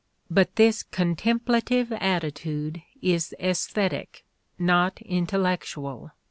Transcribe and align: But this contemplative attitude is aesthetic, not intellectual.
But 0.31 0.55
this 0.55 0.81
contemplative 0.81 1.91
attitude 1.91 2.81
is 3.03 3.35
aesthetic, 3.39 4.25
not 4.57 4.99
intellectual. 5.03 6.11